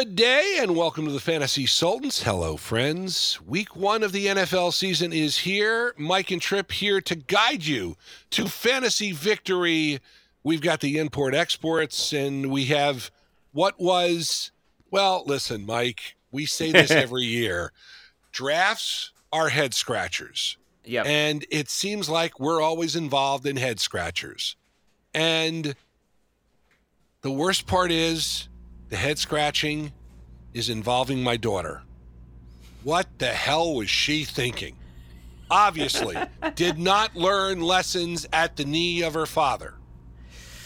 [0.00, 2.22] Good day and welcome to the Fantasy Sultans.
[2.22, 3.38] Hello, friends.
[3.46, 5.94] Week one of the NFL season is here.
[5.98, 7.98] Mike and Tripp here to guide you
[8.30, 10.00] to fantasy victory.
[10.42, 13.10] We've got the import exports and we have
[13.52, 14.52] what was,
[14.90, 17.70] well, listen, Mike, we say this every year.
[18.32, 20.56] Drafts are head scratchers.
[20.86, 21.04] Yep.
[21.04, 24.56] And it seems like we're always involved in head scratchers.
[25.12, 25.74] And
[27.20, 28.48] the worst part is
[28.90, 29.92] the head scratching
[30.52, 31.82] is involving my daughter.
[32.82, 34.76] What the hell was she thinking?
[35.50, 36.16] Obviously,
[36.54, 39.74] did not learn lessons at the knee of her father.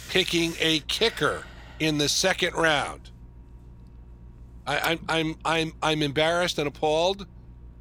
[0.09, 1.45] Picking a kicker
[1.79, 3.11] in the second round.
[4.67, 7.27] I, I'm I'm I'm I'm embarrassed and appalled,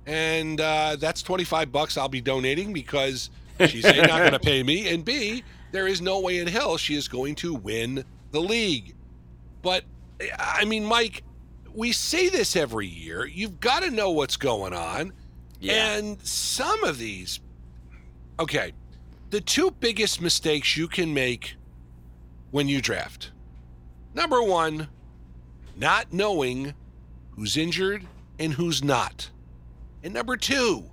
[0.06, 3.30] and uh, that's twenty five bucks I'll be donating because
[3.68, 6.78] she's a not going to pay me, and b there is no way in hell
[6.78, 8.96] she is going to win the league.
[9.62, 9.86] But
[10.38, 11.24] I mean, Mike,
[11.74, 13.26] we say this every year.
[13.26, 15.14] You've got to know what's going on.
[15.60, 15.96] Yeah.
[15.96, 17.40] And some of these,
[18.40, 18.74] okay,
[19.30, 21.56] the two biggest mistakes you can make
[22.52, 23.32] when you draft.
[24.14, 24.90] Number one,
[25.76, 26.74] not knowing
[27.32, 28.06] who's injured
[28.38, 29.30] and who's not.
[30.04, 30.84] And number two,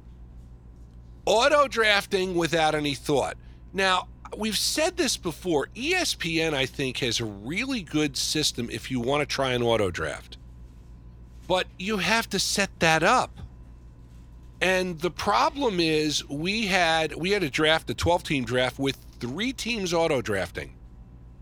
[1.26, 3.36] auto drafting without any thought.
[3.72, 5.68] Now, we've said this before.
[5.74, 9.90] ESPN, I think, has a really good system if you want to try an auto
[9.90, 10.36] draft.
[11.46, 13.38] But you have to set that up.
[14.60, 18.96] And the problem is we had we had a draft, a 12 team draft with
[19.18, 20.74] three teams auto drafting.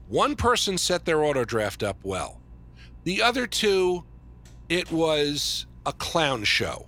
[0.06, 2.40] One person set their auto draft up well.
[3.04, 4.04] The other two,
[4.68, 6.86] it was a clown show.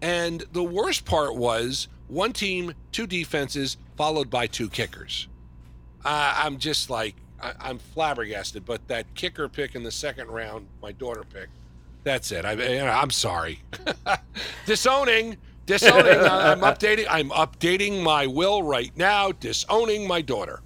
[0.00, 5.28] And the worst part was one team, two defenses, followed by two kickers.
[6.04, 8.64] Uh, I'm just like, I, I'm flabbergasted.
[8.64, 11.56] But that kicker pick in the second round, my daughter picked,
[12.02, 12.44] that's it.
[12.44, 12.52] I,
[12.86, 13.60] I'm sorry.
[14.66, 16.18] disowning, disowning.
[16.20, 17.06] I'm updating.
[17.08, 19.32] I'm updating my will right now.
[19.32, 20.60] Disowning my daughter.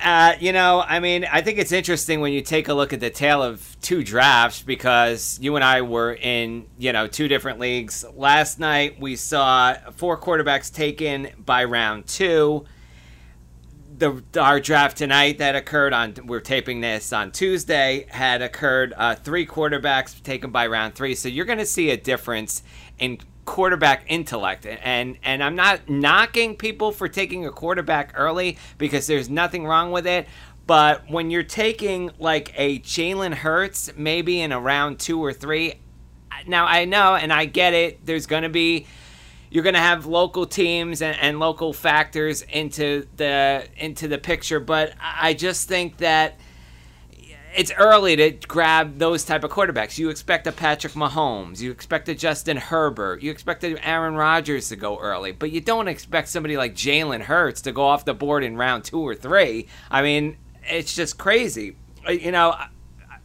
[0.00, 3.00] Uh, you know, I mean, I think it's interesting when you take a look at
[3.00, 7.58] the tale of two drafts because you and I were in, you know, two different
[7.58, 8.04] leagues.
[8.14, 12.64] Last night we saw four quarterbacks taken by round two.
[13.98, 19.16] The our draft tonight that occurred on we're taping this on Tuesday had occurred uh,
[19.16, 21.16] three quarterbacks taken by round three.
[21.16, 22.62] So you're going to see a difference
[23.00, 24.66] in quarterback intellect.
[24.66, 29.90] And and I'm not knocking people for taking a quarterback early because there's nothing wrong
[29.90, 30.28] with it.
[30.66, 35.74] But when you're taking like a Jalen Hurts maybe in a round 2 or 3
[36.46, 38.86] now I know and I get it there's going to be
[39.48, 44.60] you're going to have local teams and, and local factors into the into the picture.
[44.60, 46.38] But I just think that
[47.54, 49.98] it's early to grab those type of quarterbacks.
[49.98, 54.68] You expect a Patrick Mahomes, you expect a Justin Herbert, you expect a Aaron Rodgers
[54.68, 58.14] to go early, but you don't expect somebody like Jalen Hurts to go off the
[58.14, 59.68] board in round two or three.
[59.90, 61.76] I mean, it's just crazy.
[62.08, 62.68] You know, I,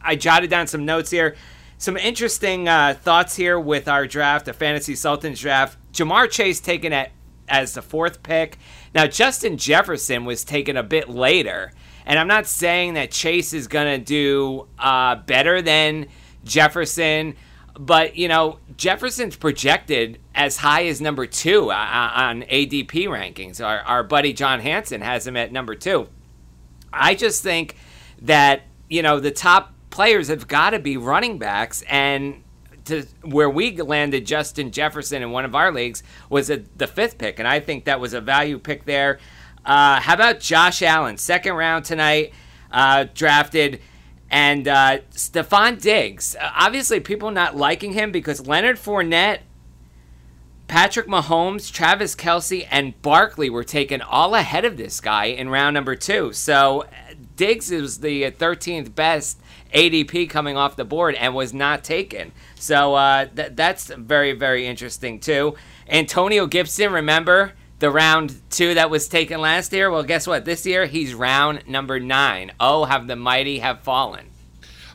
[0.00, 1.36] I jotted down some notes here.
[1.78, 5.76] Some interesting uh, thoughts here with our draft, the Fantasy Sultans draft.
[5.92, 7.10] Ja'Marr Chase taken at
[7.48, 8.58] as the fourth pick.
[8.94, 11.72] Now, Justin Jefferson was taken a bit later.
[12.06, 16.06] And I'm not saying that Chase is going to do uh, better than
[16.44, 17.36] Jefferson,
[17.78, 23.64] but, you know, Jefferson's projected as high as number two uh, on ADP rankings.
[23.64, 26.08] Our, our buddy John Hansen has him at number two.
[26.92, 27.76] I just think
[28.22, 31.82] that, you know, the top players have got to be running backs.
[31.88, 32.44] And
[32.84, 37.18] to where we landed Justin Jefferson in one of our leagues was at the fifth
[37.18, 37.38] pick.
[37.38, 39.18] And I think that was a value pick there.
[39.64, 42.32] Uh, how about Josh Allen, second round tonight,
[42.70, 43.80] uh, drafted,
[44.30, 46.34] and uh, Stefon Diggs.
[46.40, 49.40] obviously, people not liking him because Leonard Fournette,
[50.66, 55.74] Patrick Mahomes, Travis Kelce, and Barkley were taken all ahead of this guy in round
[55.74, 56.32] number two.
[56.32, 56.84] So
[57.36, 59.40] Diggs is the 13th best
[59.72, 62.32] ADP coming off the board and was not taken.
[62.54, 65.54] So uh, th- that's very, very interesting too.
[65.88, 67.52] Antonio Gibson, remember?
[67.84, 69.90] The round two that was taken last year.
[69.90, 70.46] Well, guess what?
[70.46, 72.50] This year he's round number nine.
[72.58, 74.24] Oh, have the mighty have fallen.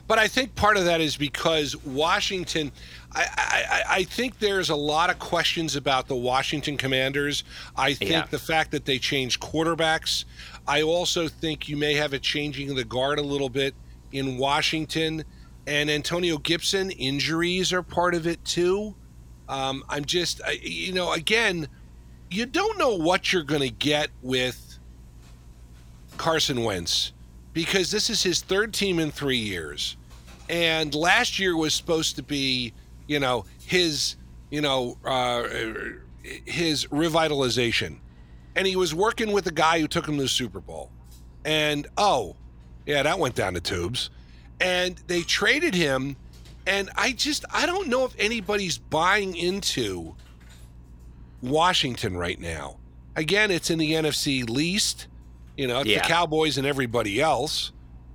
[0.08, 2.72] But I think part of that is because Washington.
[3.12, 7.44] I, I, I think there's a lot of questions about the Washington Commanders.
[7.76, 8.26] I think Yeah.
[8.28, 10.24] the fact that they changed quarterbacks.
[10.66, 13.72] I also think you may have a changing of the guard a little bit
[14.10, 15.24] in Washington.
[15.68, 18.96] And Antonio Gibson, injuries are part of it too.
[19.48, 21.68] Um, I'm just, I, you know, again,
[22.30, 24.78] you don't know what you're going to get with
[26.16, 27.12] Carson Wentz
[27.52, 29.96] because this is his third team in three years.
[30.48, 32.72] And last year was supposed to be,
[33.08, 34.16] you know, his,
[34.50, 35.44] you know, uh,
[36.22, 37.98] his revitalization.
[38.54, 40.90] And he was working with the guy who took him to the Super Bowl.
[41.44, 42.36] And oh,
[42.86, 44.10] yeah, that went down the tubes.
[44.60, 46.16] And they traded him.
[46.66, 50.14] And I just, I don't know if anybody's buying into
[51.42, 52.76] Washington right now.
[53.16, 55.08] Again, it's in the NFC least.
[55.56, 56.02] You know, Yeah.
[56.02, 57.72] the Cowboys and everybody else.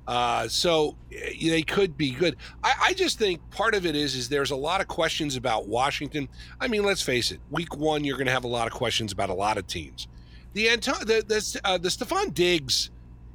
[0.08, 2.36] Uh, so eh, they could be good.
[2.64, 5.68] I, I just think part of it is is there's a lot of questions about
[5.68, 6.30] Washington.
[6.60, 7.40] I mean, let's face it.
[7.50, 10.08] Week one, you're going to have a lot of questions about a lot of teams.
[10.54, 12.92] The Anto- the the, uh, the Stefon Diggs,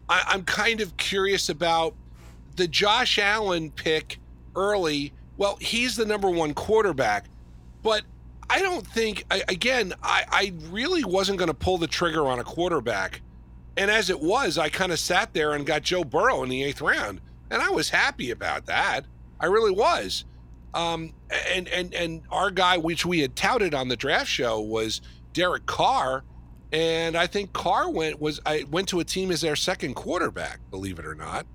[0.09, 1.95] I, I'm kind of curious about
[2.57, 4.19] the Josh Allen pick
[4.55, 5.13] early.
[5.37, 7.27] Well, he's the number one quarterback,
[7.83, 8.03] but
[8.51, 9.25] I don't think.
[9.31, 13.23] I, again, I, I really wasn't going to pull the trigger on a quarterback,
[13.77, 16.65] and as it was, I kind of sat there and got Joe Burrow in the
[16.65, 17.21] eighth round,
[17.51, 19.07] and I was happy about that.
[19.39, 20.25] I really was.
[20.75, 21.15] Um,
[21.53, 25.01] and and and our guy, which we had touted on the draft show, was
[25.33, 26.25] Derek Carr,
[26.73, 30.61] and I think Carr went was I went to a team as their second quarterback,
[30.71, 31.47] believe it or not.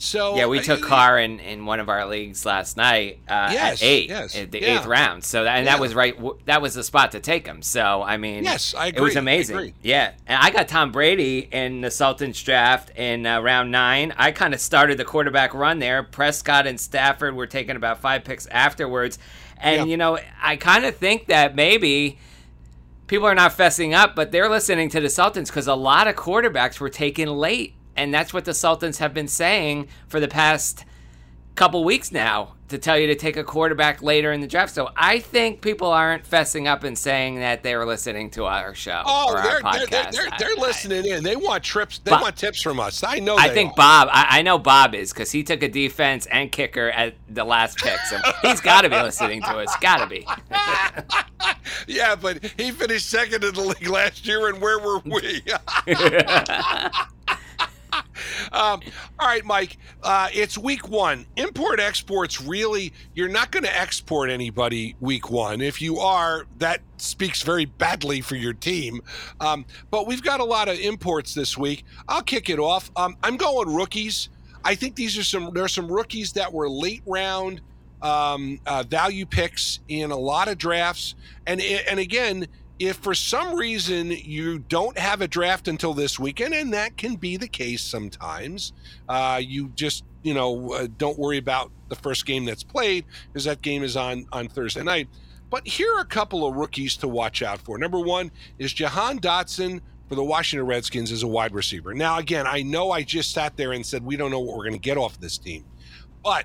[0.00, 3.50] So Yeah, we uh, took Carr in, in one of our leagues last night uh,
[3.52, 4.78] Yes, at eight, yes, the yeah.
[4.78, 5.24] eighth round.
[5.24, 5.72] So that, and Yeah.
[5.74, 6.16] that was right.
[6.46, 7.62] That was the spot to take him.
[7.62, 9.56] So I mean, Yes, I It was amazing.
[9.56, 9.74] agree.
[9.82, 14.14] Yeah, and I got Tom Brady in the Sultans draft in uh, round nine.
[14.16, 16.04] I kind of started the quarterback run there.
[16.04, 19.18] Prescott and Stafford were taking about five picks afterwards,
[19.60, 19.84] and Yeah.
[19.86, 22.18] you know, I kind of think that maybe.
[23.08, 26.14] People are not fessing up, but they're listening to the Sultans because a lot of
[26.14, 30.84] quarterbacks were taken late, and that's what the Sultans have been saying for the past
[31.54, 34.72] couple weeks now to tell you to take a quarterback later in the draft.
[34.74, 38.74] So I think people aren't fessing up and saying that they were listening to our
[38.74, 39.88] show Oh, or they're, they're, podcast.
[39.90, 41.24] they're, they're, they're listening in.
[41.24, 41.98] They want trips.
[41.98, 43.02] They But- want tips from us.
[43.02, 43.36] I know.
[43.38, 43.76] I think are.
[43.76, 44.08] Bob.
[44.12, 47.78] I, I know Bob is because he took a defense and kicker at the last
[47.78, 49.74] pick, so he's got to be listening to us.
[49.80, 50.26] Got to be.
[51.88, 55.42] yeah, but he finished second in the league last year, and where were we?
[58.52, 58.80] um,
[59.18, 59.78] all right, Mike.
[60.02, 61.26] Uh, it's week one.
[61.36, 65.60] Import exports really, you're not going to export anybody week one.
[65.60, 69.00] If you are, that speaks very badly for your team.
[69.40, 71.84] Um, but we've got a lot of imports this week.
[72.08, 72.90] I'll kick it off.
[72.96, 74.28] Um, I'm going rookies.
[74.64, 77.60] I think these are some, there are some rookies that were late round
[78.02, 81.14] um, uh, value picks in a lot of drafts.
[81.46, 82.46] And, and again,
[82.78, 87.16] if for some reason you don't have a draft until this weekend, and that can
[87.16, 88.72] be the case sometimes,
[89.08, 93.44] uh, you just you know uh, don't worry about the first game that's played because
[93.44, 95.08] that game is on on Thursday night.
[95.50, 97.78] But here are a couple of rookies to watch out for.
[97.78, 101.94] Number one is Jahan Dotson for the Washington Redskins as a wide receiver.
[101.94, 104.64] Now, again, I know I just sat there and said we don't know what we're
[104.64, 105.64] going to get off this team,
[106.22, 106.44] but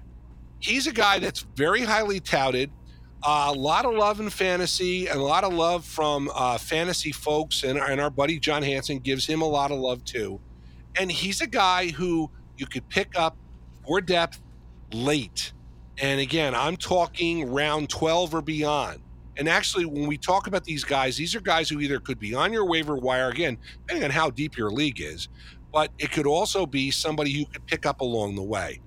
[0.59, 2.71] he's a guy that's very highly touted.
[3.25, 7.13] Uh, a lot of love in fantasy and a lot of love from uh, fantasy
[7.13, 10.41] folks, and, and our buddy John Hansen gives him a lot of love too.
[10.99, 13.37] And he's a guy who you could pick up
[13.85, 14.41] for depth
[14.91, 15.53] late.
[15.99, 18.99] And again, I'm talking round 12 or beyond.
[19.37, 22.35] And actually, when we talk about these guys, these are guys who either could be
[22.35, 25.29] on your waiver wire, again, depending on how deep your league is,
[25.71, 28.81] but it could also be somebody you could pick up along the way.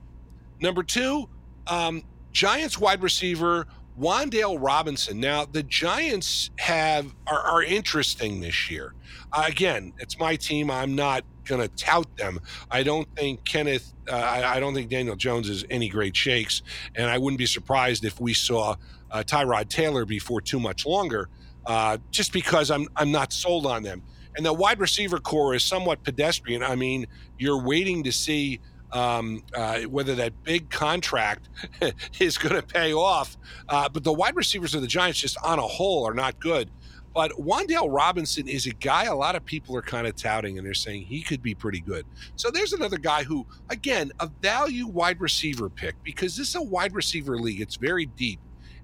[0.61, 1.29] Number two,
[1.67, 3.67] um, Giants wide receiver
[3.99, 5.21] Wan'Dale Robinson.
[5.21, 8.95] Now, the Giants have are, are interesting this year.
[9.33, 10.71] Uh, again, it's my team.
[10.71, 12.41] I'm not going to tout them.
[12.71, 13.95] I don't think Kenneth.
[14.09, 16.63] Uh, I, I don't think Daniel Jones is any great shakes,
[16.95, 18.77] and I wouldn't be surprised if we saw
[19.11, 21.29] uh, Tyrod Taylor before too much longer.
[21.65, 24.03] Uh, just because I'm I'm not sold on them.
[24.37, 26.63] And the wide receiver corps is somewhat pedestrian.
[26.63, 27.07] I mean,
[27.39, 28.61] you're waiting to see
[28.93, 31.49] um, uh, whether that big contract
[32.21, 33.37] is going to pay off.
[33.69, 36.71] Uh, but the wide receivers of the Giants, just on a whole, are not good.
[37.17, 40.67] But Wan'Dale Robinson is a guy a lot of people are kind of touting, and
[40.67, 42.05] they're saying he could be pretty good.
[42.37, 46.63] So there's another guy who, again, a value wide receiver pick because this is a
[46.63, 47.63] wide receiver league.
[47.63, 48.39] It's very deep.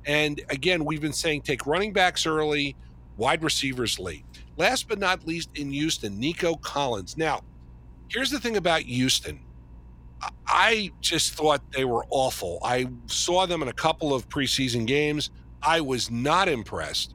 [0.06, 2.74] And again, we've been saying take running backs early,
[3.18, 4.24] wide receivers late.
[4.56, 7.18] Last but not least, in Houston, Nico Collins.
[7.18, 7.42] Now,
[8.08, 9.40] here's the thing about Houston.
[10.54, 12.58] I just thought they were awful.
[12.62, 15.30] I saw them in a couple of preseason games.
[15.62, 17.14] I was not impressed,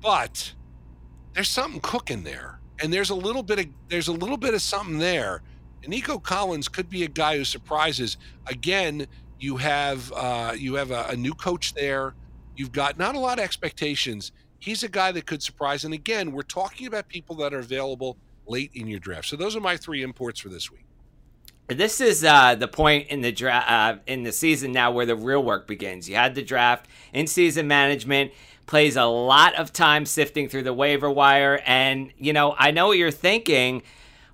[0.00, 0.54] but
[1.34, 4.62] there's something cooking there, and there's a little bit of there's a little bit of
[4.62, 5.42] something there.
[5.82, 8.16] And Nico Collins could be a guy who surprises.
[8.46, 9.06] Again,
[9.38, 12.14] you have uh, you have a, a new coach there.
[12.56, 14.32] You've got not a lot of expectations.
[14.60, 15.84] He's a guy that could surprise.
[15.84, 19.28] And again, we're talking about people that are available late in your draft.
[19.28, 20.86] So those are my three imports for this week.
[21.74, 25.16] This is uh, the point in the draft uh, in the season now where the
[25.16, 26.08] real work begins.
[26.08, 28.32] You had the draft, in season management
[28.66, 32.88] plays a lot of time sifting through the waiver wire, and you know I know
[32.88, 33.82] what you're thinking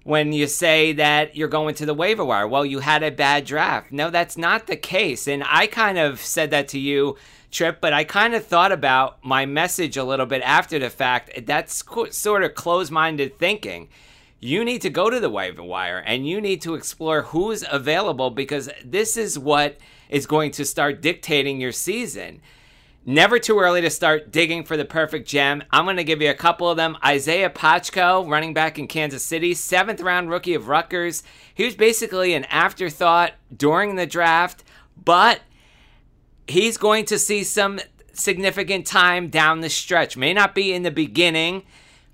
[0.05, 2.47] when you say that you're going to the waiver wire.
[2.47, 3.93] Well, you had a bad draft.
[3.93, 7.17] No, that's not the case, and I kind of said that to you.
[7.51, 11.47] Tripp, but I kind of thought about my message a little bit after the fact.
[11.47, 13.89] That's sort of close minded thinking
[14.41, 18.31] you need to go to the waiver wire and you need to explore who's available
[18.31, 19.79] because this is what
[20.09, 22.41] is going to start dictating your season.
[23.05, 25.65] Never too early to start digging for the perfect gem.
[25.71, 26.99] I'm going to give you a couple of them.
[27.05, 31.23] Isaiah Pacheco, running back in Kansas City, seventh round rookie of Rutgers.
[31.55, 34.63] He was basically an afterthought during the draft,
[35.03, 35.41] but
[36.47, 37.81] he's going to see some
[38.13, 40.17] significant time down the stretch.
[40.17, 41.63] May not be in the beginning.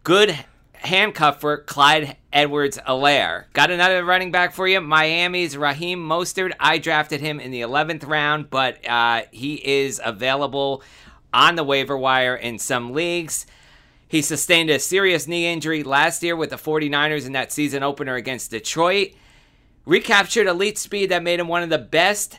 [0.04, 0.44] Good
[0.84, 3.44] handcuff for Clyde Edwards-Helaire.
[3.52, 4.80] Got another running back for you.
[4.80, 6.52] Miami's Raheem Mostert.
[6.60, 10.82] I drafted him in the 11th round, but uh, he is available
[11.32, 13.46] on the waiver wire in some leagues.
[14.06, 18.14] He sustained a serious knee injury last year with the 49ers in that season opener
[18.14, 19.12] against Detroit.
[19.86, 22.38] Recaptured elite speed that made him one of the best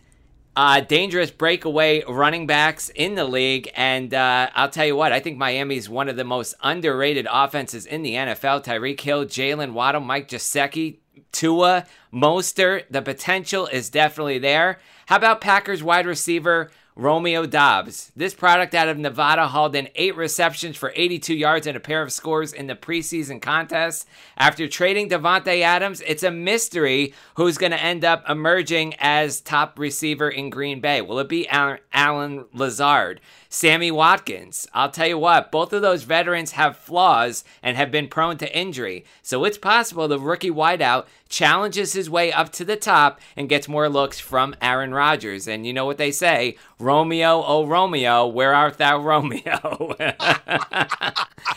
[0.56, 3.70] uh, dangerous breakaway running backs in the league.
[3.76, 7.86] And uh, I'll tell you what, I think Miami's one of the most underrated offenses
[7.86, 8.64] in the NFL.
[8.64, 11.00] Tyreek Hill, Jaylen Waddle, Mike Gesicki,
[11.32, 12.86] Tua, Mostert.
[12.90, 14.80] The potential is definitely there.
[15.08, 18.14] How about Packers wide receiver Romeo Doubs.
[18.16, 22.02] This product out of Nevada hauled in eight receptions for 82 yards and a pair
[22.02, 24.08] of scores in the preseason contest.
[24.38, 29.78] After trading Davante Adams, it's a mystery who's going to end up emerging as top
[29.78, 31.02] receiver in Green Bay.
[31.02, 33.20] Will it be Allen Lazard?
[33.50, 34.66] Sammy Watkins.
[34.74, 38.58] I'll tell you what, both of those veterans have flaws and have been prone to
[38.58, 39.04] injury.
[39.22, 43.68] So it's possible the rookie wideout challenges his way up to the top and gets
[43.68, 45.50] more looks from Aaron Rodgers.
[45.50, 49.96] And you know what they say Romeo, oh Romeo, where art thou, Romeo?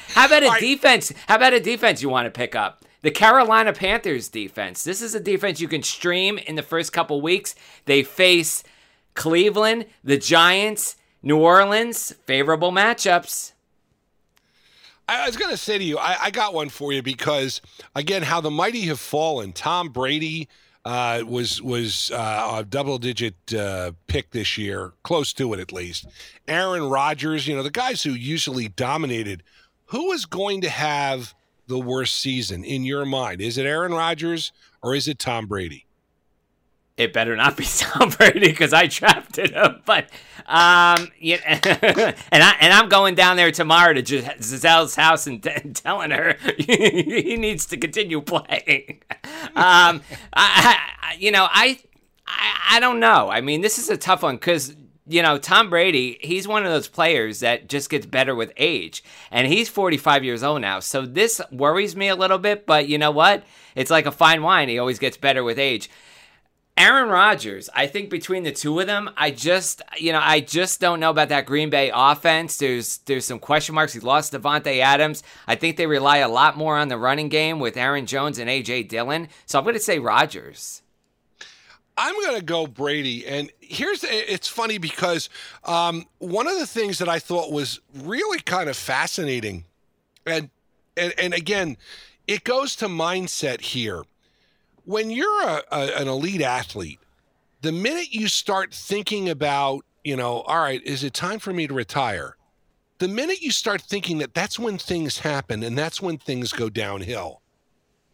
[0.08, 1.12] How about a defense?
[1.28, 2.84] How about a defense you want to pick up?
[3.02, 4.82] The Carolina Panthers defense.
[4.82, 7.54] This is a defense you can stream in the first couple weeks.
[7.84, 8.64] They face
[9.14, 13.52] Cleveland, the Giants, New Orleans, favorable matchups.
[15.08, 17.62] I was going to say to you, I, I, got one for you because
[17.94, 19.52] again, how the mighty have fallen.
[19.52, 20.48] Tom Brady
[20.84, 25.72] uh, was was uh, a double digit uh, pick this year, close to it at
[25.72, 26.06] least.
[26.46, 29.42] Aaron Rodgers, you know, the guys who usually dominated.
[29.86, 31.34] Who is going to have
[31.66, 33.40] the worst season in your mind?
[33.40, 35.87] Is it Aaron Rodgers or is it Tom Brady?
[36.98, 39.80] It better not be Tom Brady because I drafted him.
[39.86, 40.10] But
[40.46, 41.38] um, yeah,
[42.32, 46.10] and I and I'm going down there tomorrow to Gisele's house and, t- and telling
[46.10, 49.00] her he needs to continue playing.
[49.54, 50.02] Um,
[50.34, 51.78] I, I, you know, I,
[52.26, 53.30] I I don't know.
[53.30, 54.74] I mean, this is a tough one because
[55.06, 59.02] you know, Tom Brady, he's one of those players that just gets better with age.
[59.30, 60.80] And he's 45 years old now.
[60.80, 63.42] So this worries me a little bit, but you know what?
[63.74, 64.68] It's like a fine wine.
[64.68, 65.88] He always gets better with age.
[66.78, 70.80] Aaron Rodgers, I think between the two of them, I just you know I just
[70.80, 72.56] don't know about that Green Bay offense.
[72.56, 73.94] There's there's some question marks.
[73.94, 75.24] He lost Davante Adams.
[75.48, 78.48] I think they rely a lot more on the running game with Aaron Jones and
[78.48, 79.26] AJ Dillon.
[79.44, 80.82] So I'm going to say Rodgers.
[81.96, 83.26] I'm going to go Brady.
[83.26, 85.28] And here's it's funny because
[85.64, 89.64] um, one of the things that I thought was really kind of fascinating,
[90.24, 90.48] and
[90.96, 91.76] and, and again,
[92.28, 94.04] it goes to mindset here
[94.88, 96.98] when you're a, a, an elite athlete,
[97.60, 101.66] the minute you start thinking about, you know, all right, is it time for me
[101.66, 102.38] to retire?
[102.96, 106.70] The minute you start thinking that that's when things happen and that's when things go
[106.70, 107.42] downhill.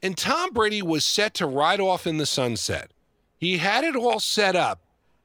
[0.03, 2.91] And Tom Brady was set to ride off in the sunset.
[3.39, 4.81] He had it all set up.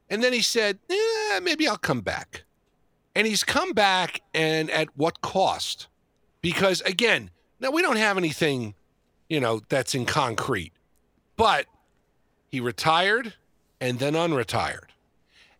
[0.07, 2.43] And then he said, eh, maybe I'll come back.
[3.15, 5.87] And he's come back, and at what cost?
[6.41, 8.75] Because again, now we don't have anything,
[9.27, 10.73] you know, that's in concrete.
[11.39, 11.67] But
[12.49, 13.33] he retired
[13.79, 14.89] and then unretired.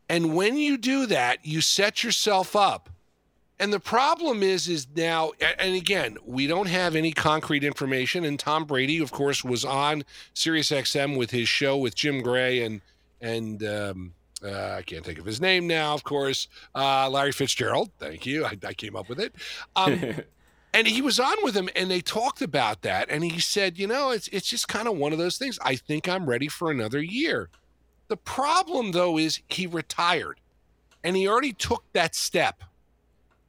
[0.09, 2.89] And when you do that, you set yourself up.
[3.61, 8.25] And the problem is, is now, and again, we don't have any concrete information.
[8.25, 10.03] And Tom Brady, of course, was on
[10.35, 12.81] SiriusXM with his show with Jim Gray and
[13.21, 15.93] and um, uh, I can't think of his name now.
[15.93, 17.89] Of course, uh, Larry Fitzgerald.
[17.99, 18.45] Thank you.
[18.45, 19.33] I, I came up with it.
[19.75, 20.15] Um,
[20.73, 23.87] and he was on with him and they talked about that and he said you
[23.87, 26.71] know it's it's just kind of one of those things i think i'm ready for
[26.71, 27.49] another year
[28.07, 30.39] the problem though is he retired
[31.03, 32.63] and he already took that step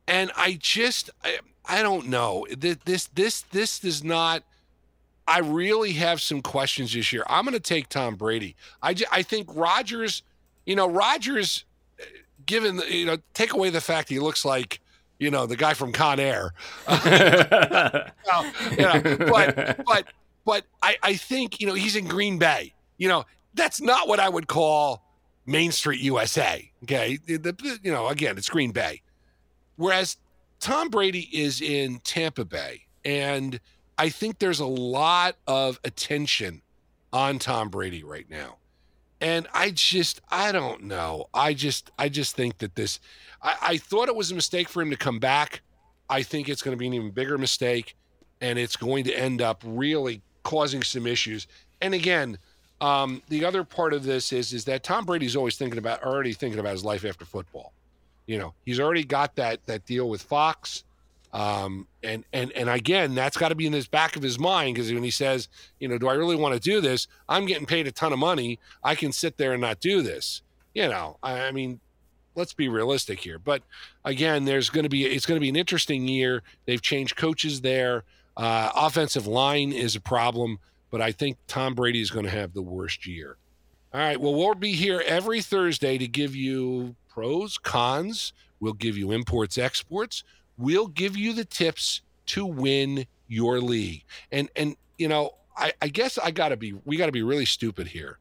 [0.09, 4.43] and i just i, I don't know this this this does not
[5.29, 7.23] I really have some questions this year.
[7.29, 8.57] I'm going to take Tom Brady.
[8.83, 10.25] I, just, I think Rodgers
[10.71, 11.65] you know, Rodgers,
[12.01, 12.05] uh,
[12.47, 14.81] given, you know, take away the fact he looks like,
[15.21, 16.53] you know, the guy from Con Air.
[16.89, 19.01] well, you know,
[19.31, 20.07] but, but,
[20.45, 22.73] but I, I think, you know, he's in Green Bay.
[22.97, 23.25] You know,
[23.55, 25.05] that's not what I would call
[25.47, 26.71] Main Street USA.
[26.85, 27.19] Okay.
[27.27, 29.03] The, you know, again, it's Green Bay.
[29.77, 30.17] Whereas
[30.59, 32.87] Tom Brady is in Tampa Bay.
[33.05, 33.61] And
[33.99, 36.63] I think there's a lot of attention
[37.13, 38.57] on Tom Brady right now.
[39.21, 41.27] And I just, I don't know.
[41.35, 43.01] I just, I just think that this,
[43.43, 45.61] I, I thought it was a mistake for him to come back.
[46.09, 47.97] I think it's going to be an even bigger mistake.
[48.41, 51.47] And it's going to end up really causing some issues.
[51.83, 52.39] And again,
[52.81, 56.33] um, the other part of this is is that Tom Brady's always thinking about already
[56.33, 57.73] thinking about his life after football.
[58.27, 60.85] You know, he's already got that that deal with Fox.
[61.33, 64.75] Um, and and and again, that's got to be in his back of his mind
[64.75, 67.07] because when he says, you know, do I really want to do this?
[67.29, 68.59] I'm getting paid a ton of money.
[68.83, 70.43] I can sit there and not do this.
[70.75, 71.81] You know, I, I mean,
[72.35, 73.39] let's be realistic here.
[73.39, 73.63] But
[74.05, 76.43] again, there's going to be it's going to be an interesting year.
[76.67, 78.05] They've changed coaches there.
[78.37, 80.59] Uh, offensive line is a problem
[80.91, 83.37] but I think Tom Brady is going to have the worst year.
[83.95, 84.21] All right.
[84.21, 88.33] Well, we'll be here every Thursday to give you pros, cons.
[88.61, 90.23] We'll give you imports, exports.
[90.59, 94.05] We'll give you the tips to win your league.
[94.31, 97.89] And and you know, I, I guess I gotta be we gotta be really stupid
[97.89, 98.19] here.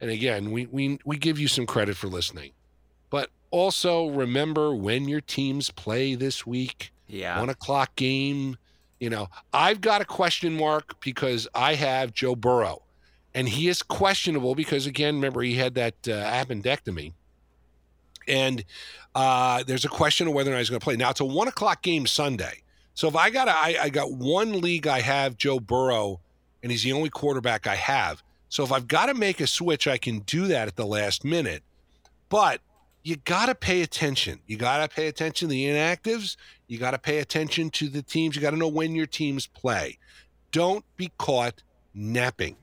[0.00, 2.52] And again, we we we give you some credit for listening.
[3.10, 6.92] But also remember when your teams play this week.
[7.08, 7.40] Yeah.
[7.40, 8.56] One o'clock game
[9.00, 12.82] you know, I've got a question mark because I have Joe Burrow,
[13.34, 17.14] and he is questionable because again, remember he had that uh, appendectomy,
[18.30, 18.64] and
[19.14, 20.96] uh, there's a question of whether or not he's going to play.
[20.96, 22.62] Now it's a one o'clock game Sunday,
[22.94, 26.20] so if I got a, I, I got one league I have Joe Burrow,
[26.62, 28.22] and he's the only quarterback I have.
[28.48, 31.24] So if I've got to make a switch, I can do that at the last
[31.24, 31.62] minute.
[32.28, 32.60] But
[33.02, 34.40] you got to pay attention.
[34.46, 36.36] You got to pay attention to the inactives.
[36.66, 38.36] You got to pay attention to the teams.
[38.36, 39.98] You got to know when your teams play.
[40.52, 41.62] Don't be caught
[41.94, 42.56] napping.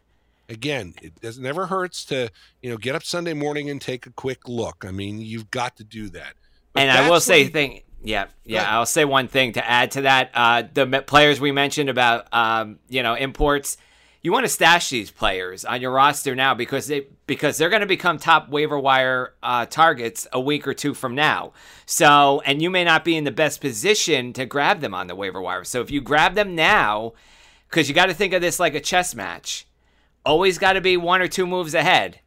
[0.50, 2.30] Again, it does never hurts to
[2.62, 4.86] you know get up Sunday morning and take a quick look.
[4.88, 6.34] I mean, you've got to do that.
[6.74, 9.92] But and I will say, you, thing, yeah, yeah, I'll say one thing to add
[9.92, 10.32] to that.
[10.34, 13.78] Uh, the players we mentioned about um, you know imports
[14.28, 17.80] you want to stash these players on your roster now because they because they're going
[17.80, 21.54] to become top waiver wire uh, targets a week or two from now.
[21.86, 25.16] So, and you may not be in the best position to grab them on the
[25.16, 25.64] waiver wire.
[25.64, 27.14] So, if you grab them now,
[27.70, 29.66] because you got to think of this like a chess match,
[30.28, 32.20] always got to be one or two moves ahead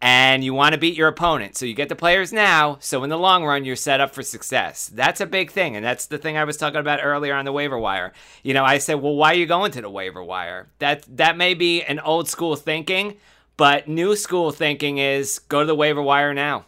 [0.00, 1.56] and you want to beat your opponent.
[1.56, 4.22] So you get the players now, so in the long run, you're set up for
[4.22, 4.90] success.
[4.92, 7.52] That's a big thing, and that's the thing I was talking about earlier on the
[7.52, 8.12] waiver wire.
[8.42, 10.68] You know, I said, well, why are you going to the waiver wire?
[10.80, 13.16] That that may be an old school thinking,
[13.56, 16.66] but new school thinking is go to the waiver wire now.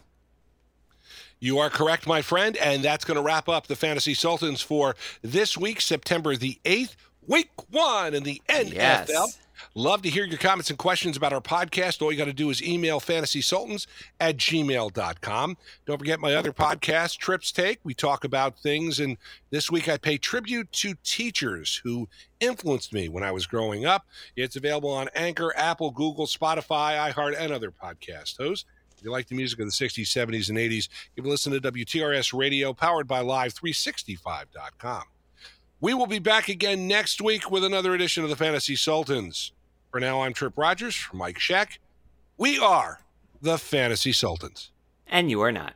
[1.39, 4.95] You are correct, my friend, and that's going to wrap up the Fantasy Sultans for
[5.21, 6.95] this week, September the 8th,
[7.27, 8.73] week one in the NFL.
[8.73, 9.39] Yes.
[9.77, 12.01] Love to hear your comments and questions about our podcast.
[12.01, 13.87] All you got to do is email fantasysultans
[14.21, 15.57] at gmail.com.
[15.85, 17.79] Don't forget my other podcast, Tripp's Take.
[17.83, 19.17] We talk about things, and
[19.49, 22.07] this week I pay tribute to teachers who
[22.39, 24.05] influenced me when I was growing up.
[24.37, 28.63] It's available on Anchor, Apple, Google, Spotify, iHeart, and other podcast hosts.
[28.97, 31.59] If you like the music of the 60s, 70s, and 80s, give a listen to
[31.59, 35.03] WTRS Radio, powered by Live365.com.
[35.81, 39.51] We will be back again next week with another edition of the Fantasy Sultans.
[39.95, 41.77] For now, I'm Tripp Rogers for Mike Sheck.
[42.37, 42.99] We are
[43.41, 44.71] the Fantasy Sultans.
[45.07, 45.75] And you are not.